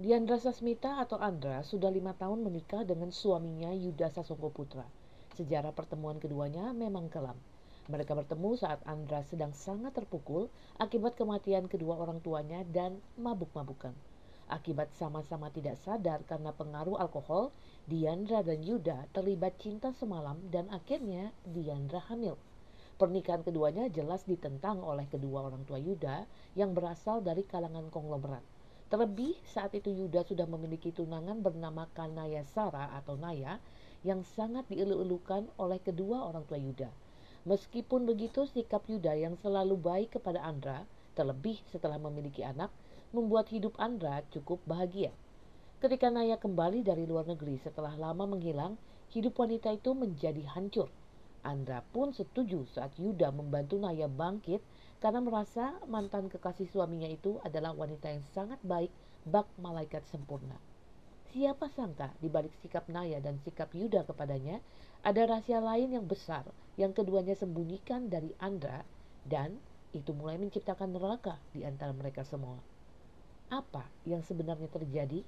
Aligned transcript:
Diandra 0.00 0.40
Sasmita 0.40 0.96
atau 0.96 1.20
Andra 1.20 1.60
sudah 1.60 1.92
lima 1.92 2.16
tahun 2.16 2.40
menikah 2.40 2.88
dengan 2.88 3.12
suaminya 3.12 3.68
Yuda 3.68 4.08
Sasongko 4.08 4.48
Putra. 4.48 4.88
Sejarah 5.36 5.76
pertemuan 5.76 6.16
keduanya 6.16 6.72
memang 6.72 7.12
kelam. 7.12 7.36
Mereka 7.84 8.16
bertemu 8.16 8.56
saat 8.56 8.80
Andra 8.88 9.20
sedang 9.28 9.52
sangat 9.52 9.92
terpukul 9.92 10.48
akibat 10.80 11.20
kematian 11.20 11.68
kedua 11.68 12.00
orang 12.00 12.24
tuanya 12.24 12.64
dan 12.64 12.96
mabuk-mabukan. 13.20 13.92
Akibat 14.48 14.88
sama-sama 14.96 15.52
tidak 15.52 15.76
sadar 15.84 16.24
karena 16.24 16.56
pengaruh 16.56 16.96
alkohol, 16.96 17.52
Diandra 17.84 18.40
dan 18.40 18.64
Yuda 18.64 19.04
terlibat 19.12 19.60
cinta 19.60 19.92
semalam 19.92 20.40
dan 20.48 20.72
akhirnya 20.72 21.28
Diandra 21.44 22.00
hamil. 22.08 22.40
Pernikahan 22.96 23.44
keduanya 23.44 23.92
jelas 23.92 24.24
ditentang 24.24 24.80
oleh 24.80 25.04
kedua 25.12 25.52
orang 25.52 25.68
tua 25.68 25.76
Yuda 25.76 26.24
yang 26.56 26.72
berasal 26.72 27.20
dari 27.20 27.44
kalangan 27.44 27.92
konglomerat. 27.92 28.59
Terlebih 28.90 29.38
saat 29.46 29.70
itu 29.78 29.86
Yuda 29.86 30.26
sudah 30.26 30.50
memiliki 30.50 30.90
tunangan 30.90 31.38
bernama 31.46 31.86
Kanaya 31.94 32.42
Sara 32.42 32.90
atau 32.98 33.14
Naya 33.14 33.62
yang 34.02 34.26
sangat 34.26 34.66
dielu-elukan 34.66 35.46
oleh 35.62 35.78
kedua 35.78 36.26
orang 36.26 36.42
tua 36.50 36.58
Yuda. 36.58 36.90
Meskipun 37.46 38.02
begitu 38.02 38.50
sikap 38.50 38.82
Yuda 38.90 39.14
yang 39.14 39.38
selalu 39.38 39.78
baik 39.78 40.18
kepada 40.18 40.42
Andra, 40.42 40.82
terlebih 41.14 41.62
setelah 41.70 42.02
memiliki 42.02 42.42
anak, 42.42 42.74
membuat 43.14 43.46
hidup 43.54 43.78
Andra 43.78 44.26
cukup 44.34 44.58
bahagia. 44.66 45.14
Ketika 45.78 46.10
Naya 46.10 46.34
kembali 46.34 46.82
dari 46.82 47.06
luar 47.06 47.30
negeri 47.30 47.62
setelah 47.62 47.94
lama 47.94 48.26
menghilang, 48.26 48.74
hidup 49.14 49.38
wanita 49.38 49.70
itu 49.70 49.94
menjadi 49.94 50.42
hancur. 50.50 50.90
Andra 51.40 51.80
pun 51.94 52.12
setuju 52.12 52.68
saat 52.68 52.92
Yuda 53.00 53.32
membantu 53.32 53.80
Naya 53.80 54.06
bangkit 54.12 54.60
karena 55.00 55.24
merasa 55.24 55.72
mantan 55.88 56.28
kekasih 56.28 56.68
suaminya 56.68 57.08
itu 57.08 57.40
adalah 57.40 57.72
wanita 57.72 58.12
yang 58.12 58.24
sangat 58.36 58.60
baik, 58.60 58.92
bak 59.24 59.48
malaikat 59.56 60.04
sempurna. 60.12 60.60
Siapa 61.30 61.70
sangka 61.72 62.12
di 62.20 62.28
balik 62.28 62.52
sikap 62.60 62.90
Naya 62.92 63.22
dan 63.22 63.40
sikap 63.40 63.72
Yuda 63.72 64.04
kepadanya 64.04 64.60
ada 65.00 65.24
rahasia 65.24 65.62
lain 65.62 65.96
yang 65.96 66.04
besar 66.04 66.44
yang 66.76 66.92
keduanya 66.92 67.32
sembunyikan 67.32 68.12
dari 68.12 68.36
Andra 68.36 68.84
dan 69.24 69.56
itu 69.96 70.12
mulai 70.12 70.36
menciptakan 70.36 70.92
neraka 70.92 71.40
di 71.56 71.64
antara 71.64 71.94
mereka 71.96 72.26
semua. 72.26 72.58
Apa 73.50 73.86
yang 74.06 74.22
sebenarnya 74.22 74.70
terjadi? 74.70 75.24